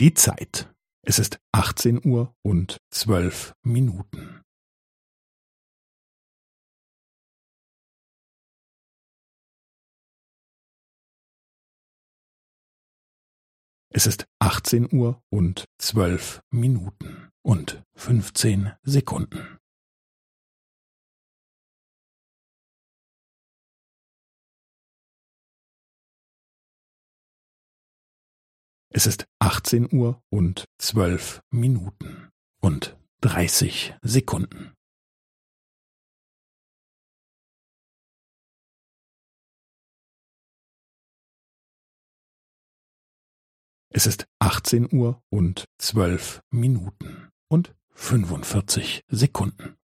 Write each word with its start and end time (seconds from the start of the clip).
Die 0.00 0.14
Zeit. 0.14 0.72
Es 1.02 1.18
ist 1.18 1.40
achtzehn 1.50 2.00
Uhr 2.06 2.32
und 2.42 2.78
zwölf 2.88 3.52
Minuten. 3.64 4.44
Es 13.90 14.06
ist 14.06 14.28
achtzehn 14.38 14.88
Uhr 14.92 15.20
und 15.30 15.64
zwölf 15.78 16.42
Minuten 16.52 17.32
und 17.42 17.82
fünfzehn 17.96 18.74
Sekunden. 18.84 19.58
Es 28.98 29.06
ist 29.06 29.28
achtzehn 29.38 29.88
Uhr 29.92 30.20
und 30.28 30.64
zwölf 30.76 31.40
Minuten 31.52 32.30
und 32.60 32.98
dreißig 33.20 33.94
Sekunden. 34.02 34.74
Es 43.90 44.06
ist 44.08 44.26
achtzehn 44.40 44.92
Uhr 44.92 45.22
und 45.30 45.66
zwölf 45.80 46.40
Minuten 46.50 47.30
und 47.46 47.76
fünfundvierzig 47.90 49.04
Sekunden. 49.06 49.77